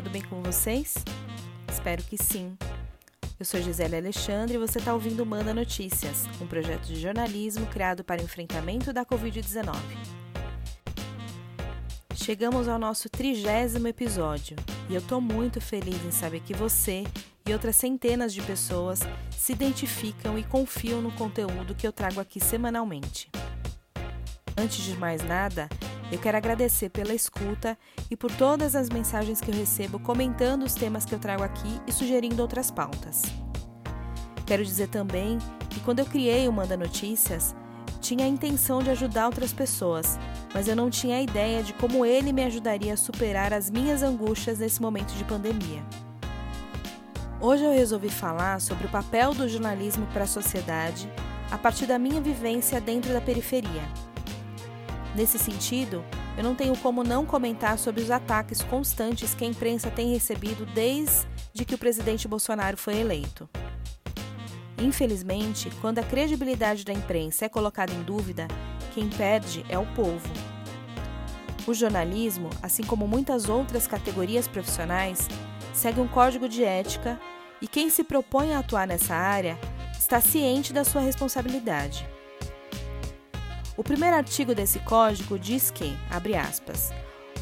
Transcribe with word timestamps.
tudo 0.00 0.08
bem 0.08 0.22
com 0.22 0.42
vocês? 0.42 0.94
Espero 1.70 2.02
que 2.02 2.16
sim. 2.16 2.56
Eu 3.38 3.44
sou 3.44 3.60
Gisele 3.60 3.96
Alexandre 3.96 4.54
e 4.54 4.58
você 4.58 4.78
está 4.78 4.94
ouvindo 4.94 5.26
Manda 5.26 5.52
Notícias, 5.52 6.26
um 6.40 6.46
projeto 6.46 6.86
de 6.86 6.98
jornalismo 6.98 7.66
criado 7.66 8.02
para 8.02 8.22
enfrentamento 8.22 8.94
da 8.94 9.04
Covid-19. 9.04 9.76
Chegamos 12.14 12.66
ao 12.66 12.78
nosso 12.78 13.10
trigésimo 13.10 13.88
episódio 13.88 14.56
e 14.88 14.94
eu 14.94 15.02
estou 15.02 15.20
muito 15.20 15.60
feliz 15.60 16.02
em 16.02 16.10
saber 16.10 16.40
que 16.40 16.54
você 16.54 17.04
e 17.46 17.52
outras 17.52 17.76
centenas 17.76 18.32
de 18.32 18.40
pessoas 18.40 19.00
se 19.36 19.52
identificam 19.52 20.38
e 20.38 20.44
confiam 20.44 21.02
no 21.02 21.12
conteúdo 21.12 21.74
que 21.74 21.86
eu 21.86 21.92
trago 21.92 22.20
aqui 22.20 22.40
semanalmente. 22.40 23.28
Antes 24.56 24.82
de 24.82 24.96
mais 24.96 25.22
nada, 25.22 25.68
eu 26.10 26.18
quero 26.18 26.36
agradecer 26.36 26.90
pela 26.90 27.14
escuta 27.14 27.78
e 28.10 28.16
por 28.16 28.32
todas 28.32 28.74
as 28.74 28.88
mensagens 28.88 29.40
que 29.40 29.50
eu 29.50 29.54
recebo 29.54 30.00
comentando 30.00 30.64
os 30.64 30.74
temas 30.74 31.04
que 31.04 31.14
eu 31.14 31.18
trago 31.18 31.42
aqui 31.42 31.80
e 31.86 31.92
sugerindo 31.92 32.42
outras 32.42 32.70
pautas. 32.70 33.22
Quero 34.44 34.64
dizer 34.64 34.88
também 34.88 35.38
que 35.68 35.78
quando 35.80 36.00
eu 36.00 36.06
criei 36.06 36.48
o 36.48 36.52
Manda 36.52 36.76
Notícias, 36.76 37.54
tinha 38.00 38.24
a 38.24 38.28
intenção 38.28 38.82
de 38.82 38.90
ajudar 38.90 39.26
outras 39.26 39.52
pessoas, 39.52 40.18
mas 40.52 40.66
eu 40.66 40.74
não 40.74 40.90
tinha 40.90 41.18
a 41.18 41.22
ideia 41.22 41.62
de 41.62 41.72
como 41.74 42.04
ele 42.04 42.32
me 42.32 42.42
ajudaria 42.42 42.94
a 42.94 42.96
superar 42.96 43.52
as 43.52 43.70
minhas 43.70 44.02
angústias 44.02 44.58
nesse 44.58 44.82
momento 44.82 45.12
de 45.12 45.22
pandemia. 45.22 45.84
Hoje 47.40 47.64
eu 47.64 47.72
resolvi 47.72 48.08
falar 48.08 48.60
sobre 48.60 48.86
o 48.86 48.90
papel 48.90 49.32
do 49.32 49.48
jornalismo 49.48 50.06
para 50.12 50.24
a 50.24 50.26
sociedade 50.26 51.08
a 51.50 51.56
partir 51.56 51.86
da 51.86 51.98
minha 51.98 52.20
vivência 52.20 52.80
dentro 52.80 53.12
da 53.12 53.20
periferia. 53.20 54.09
Nesse 55.14 55.38
sentido, 55.38 56.04
eu 56.36 56.44
não 56.44 56.54
tenho 56.54 56.76
como 56.76 57.02
não 57.02 57.26
comentar 57.26 57.78
sobre 57.78 58.02
os 58.02 58.10
ataques 58.10 58.62
constantes 58.62 59.34
que 59.34 59.44
a 59.44 59.48
imprensa 59.48 59.90
tem 59.90 60.12
recebido 60.12 60.64
desde 60.66 61.64
que 61.66 61.74
o 61.74 61.78
presidente 61.78 62.28
Bolsonaro 62.28 62.76
foi 62.76 62.96
eleito. 62.96 63.48
Infelizmente, 64.78 65.70
quando 65.80 65.98
a 65.98 66.02
credibilidade 66.02 66.84
da 66.84 66.92
imprensa 66.92 67.44
é 67.44 67.48
colocada 67.48 67.92
em 67.92 68.02
dúvida, 68.02 68.46
quem 68.94 69.08
perde 69.08 69.64
é 69.68 69.78
o 69.78 69.86
povo. 69.94 70.28
O 71.66 71.74
jornalismo, 71.74 72.48
assim 72.62 72.82
como 72.82 73.06
muitas 73.06 73.48
outras 73.48 73.86
categorias 73.86 74.48
profissionais, 74.48 75.28
segue 75.74 76.00
um 76.00 76.08
código 76.08 76.48
de 76.48 76.64
ética 76.64 77.20
e 77.60 77.68
quem 77.68 77.90
se 77.90 78.02
propõe 78.02 78.54
a 78.54 78.60
atuar 78.60 78.86
nessa 78.86 79.14
área 79.14 79.58
está 79.98 80.20
ciente 80.20 80.72
da 80.72 80.84
sua 80.84 81.02
responsabilidade. 81.02 82.08
O 83.80 83.82
primeiro 83.82 84.14
artigo 84.14 84.54
desse 84.54 84.78
código 84.80 85.38
diz 85.38 85.70
que, 85.70 85.96
abre 86.10 86.36
aspas, 86.36 86.92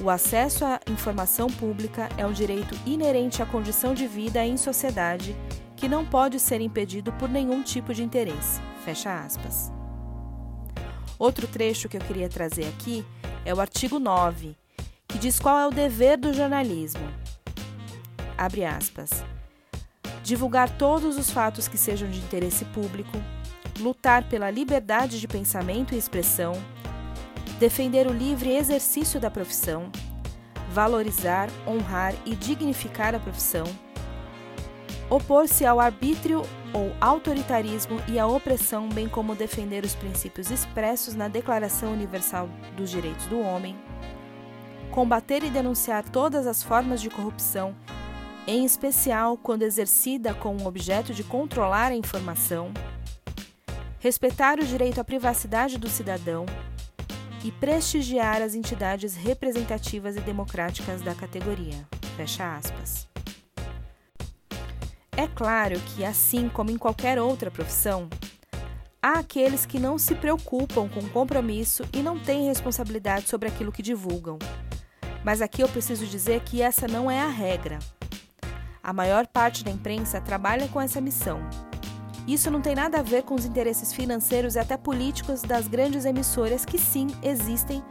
o 0.00 0.08
acesso 0.08 0.64
à 0.64 0.78
informação 0.88 1.48
pública 1.48 2.08
é 2.16 2.24
um 2.24 2.30
direito 2.30 2.78
inerente 2.86 3.42
à 3.42 3.46
condição 3.46 3.92
de 3.92 4.06
vida 4.06 4.46
em 4.46 4.56
sociedade 4.56 5.34
que 5.74 5.88
não 5.88 6.06
pode 6.06 6.38
ser 6.38 6.60
impedido 6.60 7.12
por 7.14 7.28
nenhum 7.28 7.60
tipo 7.64 7.92
de 7.92 8.04
interesse. 8.04 8.60
Fecha 8.84 9.18
aspas. 9.18 9.72
Outro 11.18 11.48
trecho 11.48 11.88
que 11.88 11.96
eu 11.96 12.02
queria 12.02 12.28
trazer 12.28 12.68
aqui 12.68 13.04
é 13.44 13.52
o 13.52 13.60
artigo 13.60 13.98
9, 13.98 14.56
que 15.08 15.18
diz 15.18 15.40
qual 15.40 15.58
é 15.58 15.66
o 15.66 15.72
dever 15.72 16.16
do 16.16 16.32
jornalismo. 16.32 17.02
Abre 18.36 18.64
aspas. 18.64 19.24
Divulgar 20.22 20.70
todos 20.70 21.18
os 21.18 21.30
fatos 21.30 21.66
que 21.66 21.76
sejam 21.76 22.08
de 22.08 22.20
interesse 22.20 22.64
público, 22.66 23.18
lutar 23.80 24.28
pela 24.28 24.50
liberdade 24.50 25.20
de 25.20 25.28
pensamento 25.28 25.94
e 25.94 25.98
expressão, 25.98 26.52
defender 27.58 28.06
o 28.06 28.12
livre 28.12 28.54
exercício 28.54 29.20
da 29.20 29.30
profissão, 29.30 29.90
valorizar, 30.70 31.48
honrar 31.66 32.14
e 32.24 32.34
dignificar 32.34 33.14
a 33.14 33.18
profissão, 33.18 33.64
opor-se 35.10 35.64
ao 35.64 35.80
arbítrio 35.80 36.42
ou 36.72 36.92
autoritarismo 37.00 38.00
e 38.08 38.18
à 38.18 38.26
opressão, 38.26 38.88
bem 38.88 39.08
como 39.08 39.34
defender 39.34 39.84
os 39.84 39.94
princípios 39.94 40.50
expressos 40.50 41.14
na 41.14 41.28
Declaração 41.28 41.92
Universal 41.92 42.48
dos 42.76 42.90
Direitos 42.90 43.26
do 43.26 43.40
Homem, 43.40 43.76
combater 44.90 45.42
e 45.42 45.50
denunciar 45.50 46.04
todas 46.08 46.46
as 46.46 46.62
formas 46.62 47.00
de 47.00 47.08
corrupção, 47.08 47.74
em 48.46 48.64
especial 48.64 49.36
quando 49.36 49.62
exercida 49.62 50.34
com 50.34 50.56
o 50.56 50.66
objeto 50.66 51.12
de 51.12 51.22
controlar 51.22 51.92
a 51.92 51.96
informação 51.96 52.72
respeitar 54.00 54.58
o 54.58 54.64
direito 54.64 55.00
à 55.00 55.04
privacidade 55.04 55.78
do 55.78 55.88
cidadão 55.88 56.46
e 57.44 57.52
prestigiar 57.52 58.42
as 58.42 58.54
entidades 58.54 59.14
representativas 59.14 60.16
e 60.16 60.20
democráticas 60.20 61.02
da 61.02 61.14
categoria. 61.14 61.86
Fecha 62.16 62.56
aspas. 62.56 63.08
É 65.16 65.26
claro 65.26 65.78
que, 65.80 66.04
assim 66.04 66.48
como 66.48 66.70
em 66.70 66.78
qualquer 66.78 67.20
outra 67.20 67.50
profissão, 67.50 68.08
há 69.02 69.18
aqueles 69.18 69.66
que 69.66 69.78
não 69.78 69.98
se 69.98 70.14
preocupam 70.14 70.88
com 70.88 71.08
compromisso 71.08 71.84
e 71.92 72.02
não 72.02 72.18
têm 72.18 72.46
responsabilidade 72.46 73.28
sobre 73.28 73.48
aquilo 73.48 73.72
que 73.72 73.82
divulgam. 73.82 74.38
Mas 75.24 75.42
aqui 75.42 75.60
eu 75.62 75.68
preciso 75.68 76.06
dizer 76.06 76.40
que 76.42 76.62
essa 76.62 76.86
não 76.86 77.10
é 77.10 77.20
a 77.20 77.28
regra. 77.28 77.80
A 78.80 78.92
maior 78.92 79.26
parte 79.26 79.64
da 79.64 79.70
imprensa 79.70 80.20
trabalha 80.20 80.68
com 80.68 80.80
essa 80.80 81.00
missão 81.00 81.40
isso 82.34 82.50
não 82.50 82.60
tem 82.60 82.74
nada 82.74 82.98
a 82.98 83.02
ver 83.02 83.22
com 83.22 83.34
os 83.34 83.46
interesses 83.46 83.92
financeiros 83.92 84.54
e 84.54 84.58
até 84.58 84.76
políticos 84.76 85.42
das 85.42 85.66
grandes 85.66 86.04
emissoras 86.04 86.64
que 86.64 86.78
sim 86.78 87.06
existem, 87.22 87.82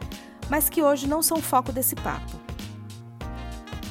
mas 0.48 0.68
que 0.68 0.82
hoje 0.82 1.08
não 1.08 1.22
são 1.22 1.38
foco 1.38 1.72
desse 1.72 1.96
papo. 1.96 2.38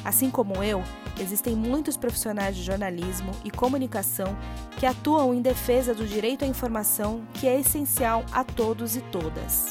Assim 0.04 0.30
como 0.30 0.62
eu, 0.62 0.82
existem 1.20 1.54
muitos 1.54 1.96
profissionais 1.98 2.56
de 2.56 2.62
jornalismo 2.62 3.32
e 3.44 3.50
comunicação 3.50 4.34
que 4.78 4.86
atuam 4.86 5.34
em 5.34 5.42
defesa 5.42 5.92
do 5.92 6.06
direito 6.06 6.44
à 6.44 6.48
informação, 6.48 7.22
que 7.34 7.46
é 7.46 7.60
essencial 7.60 8.24
a 8.32 8.42
todos 8.42 8.96
e 8.96 9.02
todas. 9.02 9.66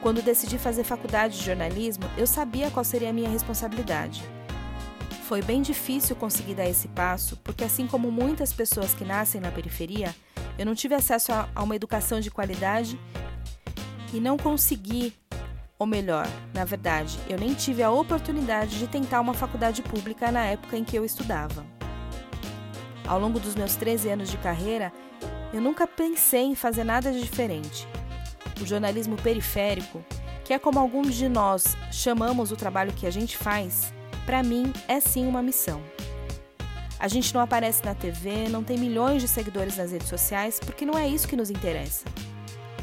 Quando 0.00 0.22
decidi 0.22 0.56
fazer 0.56 0.84
faculdade 0.84 1.36
de 1.36 1.44
jornalismo, 1.44 2.04
eu 2.16 2.26
sabia 2.26 2.70
qual 2.70 2.84
seria 2.84 3.10
a 3.10 3.12
minha 3.12 3.28
responsabilidade. 3.28 4.22
Foi 5.28 5.42
bem 5.42 5.60
difícil 5.60 6.16
conseguir 6.16 6.54
dar 6.54 6.66
esse 6.66 6.88
passo, 6.88 7.36
porque 7.44 7.62
assim 7.62 7.86
como 7.86 8.10
muitas 8.10 8.50
pessoas 8.50 8.94
que 8.94 9.04
nascem 9.04 9.38
na 9.38 9.50
periferia, 9.50 10.16
eu 10.58 10.64
não 10.64 10.74
tive 10.74 10.94
acesso 10.94 11.30
a, 11.30 11.62
uma 11.62 11.76
educação 11.76 12.18
de 12.18 12.30
qualidade 12.30 12.98
e 14.10 14.20
não 14.20 14.38
consegui, 14.38 15.12
ou 15.78 15.86
melhor, 15.86 16.26
na 16.54 16.64
verdade, 16.64 17.18
eu 17.28 17.38
nem 17.38 17.52
tive 17.52 17.82
a 17.82 17.90
oportunidade 17.90 18.78
de 18.78 18.86
tentar 18.86 19.20
uma 19.20 19.34
faculdade 19.34 19.82
pública 19.82 20.32
na 20.32 20.46
época 20.46 20.78
em 20.78 20.82
que 20.82 20.96
eu 20.96 21.04
estudava. 21.04 21.62
Ao 23.06 23.20
longo 23.20 23.38
dos 23.38 23.54
meus 23.54 23.76
13 23.76 24.08
anos 24.08 24.30
de 24.30 24.38
carreira, 24.38 24.90
eu 25.52 25.60
nunca 25.60 25.86
pensei 25.86 26.44
em 26.44 26.54
fazer 26.54 26.84
nada 26.84 27.12
de 27.12 27.20
diferente. 27.20 27.86
O 28.62 28.64
jornalismo 28.64 29.16
periférico, 29.16 30.02
que 30.42 30.54
é 30.54 30.58
como 30.58 30.78
alguns 30.78 31.14
de 31.14 31.28
nós 31.28 31.76
chamamos 31.92 32.50
o 32.50 32.56
trabalho 32.56 32.94
que 32.94 33.06
a 33.06 33.10
gente 33.10 33.36
faz, 33.36 33.92
para 34.28 34.42
mim 34.42 34.74
é 34.86 35.00
sim 35.00 35.26
uma 35.26 35.42
missão. 35.42 35.80
A 37.00 37.08
gente 37.08 37.32
não 37.32 37.40
aparece 37.40 37.82
na 37.82 37.94
TV, 37.94 38.46
não 38.50 38.62
tem 38.62 38.76
milhões 38.76 39.22
de 39.22 39.26
seguidores 39.26 39.78
nas 39.78 39.90
redes 39.90 40.06
sociais, 40.06 40.60
porque 40.60 40.84
não 40.84 40.98
é 40.98 41.08
isso 41.08 41.26
que 41.26 41.34
nos 41.34 41.48
interessa. 41.48 42.04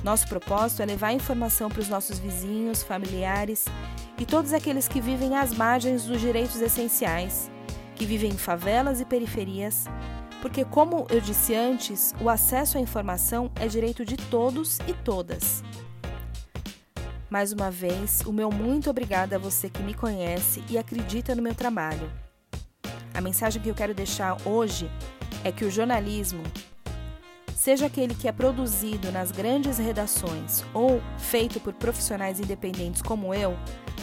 Nosso 0.04 0.28
propósito 0.28 0.82
é 0.82 0.88
levar 0.88 1.12
informação 1.12 1.70
para 1.70 1.82
os 1.82 1.88
nossos 1.88 2.18
vizinhos, 2.18 2.82
familiares 2.82 3.66
e 4.18 4.26
todos 4.26 4.54
aqueles 4.54 4.88
que 4.88 5.00
vivem 5.00 5.38
às 5.38 5.54
margens 5.54 6.06
dos 6.06 6.20
direitos 6.20 6.60
essenciais, 6.60 7.52
que 7.94 8.08
vivem 8.08 8.32
em 8.32 8.38
favelas 8.38 9.00
e 9.00 9.06
periferias, 9.06 9.86
porque, 10.42 10.66
como 10.66 11.06
eu 11.12 11.22
disse 11.22 11.54
antes, 11.54 12.12
o 12.20 12.28
acesso 12.28 12.80
à 12.80 12.82
informação 12.82 13.52
é 13.60 13.68
direito 13.68 14.04
de 14.04 14.18
todos 14.18 14.80
e 14.88 14.94
todas. 14.94 15.64
Mais 17.30 17.52
uma 17.52 17.72
vez, 17.72 18.22
o 18.22 18.32
meu 18.32 18.52
muito 18.52 18.90
obrigada 18.90 19.36
a 19.36 19.40
você 19.40 19.70
que 19.70 19.82
me 19.82 19.94
conhece 19.94 20.64
e 20.70 20.78
acredita 20.78 21.34
no 21.34 21.42
meu 21.42 21.56
trabalho. 21.56 22.12
A 23.14 23.22
mensagem 23.22 23.62
que 23.62 23.70
eu 23.70 23.76
quero 23.76 23.94
deixar 23.94 24.38
hoje 24.46 24.90
é 25.44 25.52
que 25.52 25.66
o 25.66 25.72
jornalismo, 25.72 26.44
seja 27.56 27.88
aquele 27.88 28.14
que 28.14 28.28
é 28.28 28.32
produzido 28.32 29.12
nas 29.12 29.32
grandes 29.32 29.80
redações 29.80 30.64
ou 30.74 31.02
feito 31.18 31.60
por 31.60 31.74
profissionais 31.74 32.40
independentes 32.40 33.02
como 33.02 33.34
eu, 33.34 33.58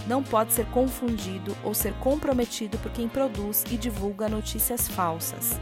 não 0.07 0.23
pode 0.23 0.53
ser 0.53 0.67
confundido 0.67 1.57
ou 1.63 1.75
ser 1.75 1.93
comprometido 2.01 2.77
por 2.79 2.91
quem 2.91 3.09
produz 3.09 3.65
e 3.71 3.77
divulga 3.77 4.29
notícias 4.29 4.89
falsas. 4.89 5.61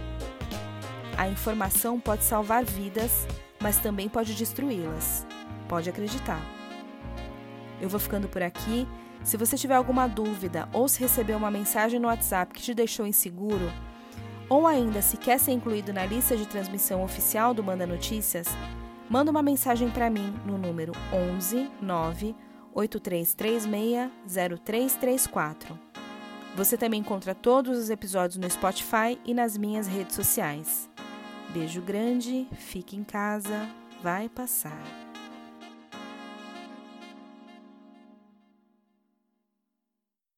A 1.17 1.29
informação 1.29 2.01
pode 2.01 2.25
salvar 2.25 2.65
vidas, 2.65 3.27
mas 3.61 3.77
também 3.77 4.09
pode 4.09 4.35
destruí-las. 4.35 5.27
Pode 5.69 5.91
acreditar. 5.91 6.60
Eu 7.81 7.89
vou 7.89 7.99
ficando 8.01 8.29
por 8.29 8.43
aqui. 8.43 8.87
Se 9.23 9.37
você 9.37 9.57
tiver 9.57 9.75
alguma 9.75 10.07
dúvida 10.07 10.69
ou 10.73 10.89
se 10.89 11.01
recebeu 11.01 11.37
uma 11.37 11.51
mensagem 11.51 12.01
no 12.01 12.09
WhatsApp 12.09 12.55
que 12.55 12.63
te 12.63 12.75
deixou 12.75 13.07
inseguro, 13.07 13.71
ou 14.49 14.67
ainda 14.67 15.01
se 15.01 15.17
quer 15.17 15.39
ser 15.39 15.53
incluído 15.53 15.93
na 15.93 16.05
lista 16.05 16.37
de 16.37 16.47
transmissão 16.47 17.05
oficial 17.05 17.55
do 17.55 17.63
Manda 17.63 17.87
Notícias, 17.87 18.49
manda 19.09 19.31
uma 19.31 19.43
mensagem 19.43 19.89
para 19.91 20.11
mim 20.11 20.35
no 20.45 20.59
número 20.59 20.93
11 21.13 21.71
9 21.81 22.35
8336 22.75 24.11
0334. 24.65 25.79
Você 26.57 26.77
também 26.77 27.01
encontra 27.01 27.35
todos 27.35 27.79
os 27.79 27.91
episódios 27.91 28.37
no 28.37 28.51
Spotify 28.51 29.19
e 29.25 29.33
nas 29.33 29.57
minhas 29.57 29.87
redes 29.87 30.17
sociais. 30.17 30.91
Beijo 31.51 31.81
grande, 31.81 32.49
fique 32.53 32.97
em 32.97 33.05
casa, 33.05 33.69
vai 34.03 34.29
passar. 34.29 35.10